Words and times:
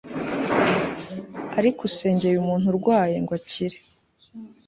ariko 1.59 1.79
usengeye 1.89 2.35
umuntu 2.39 2.65
urwaye 2.71 3.15
ngo 3.23 3.31
akire 3.39 3.77